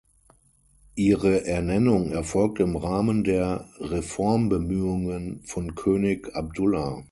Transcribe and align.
Ihre 0.95 1.45
Ernennung 1.45 2.11
erfolgte 2.11 2.63
im 2.63 2.75
Rahmen 2.75 3.23
der 3.23 3.69
Reformbemühungen 3.79 5.43
von 5.45 5.75
König 5.75 6.33
Abdullah. 6.35 7.03